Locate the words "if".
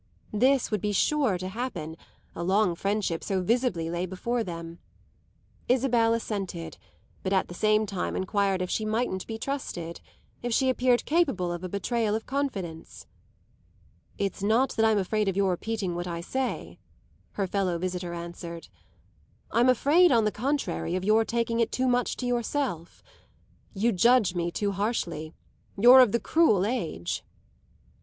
8.63-8.69, 10.41-10.51